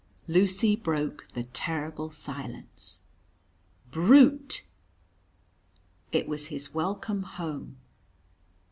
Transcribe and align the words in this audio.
Lucy 0.27 0.75
broke 0.75 1.27
the 1.35 1.43
terrible 1.43 2.09
silence. 2.09 3.03
"Brute!" 3.91 4.67
It 6.11 6.27
was 6.27 6.47
his 6.47 6.73
welcome 6.73 7.21
home. 7.21 7.77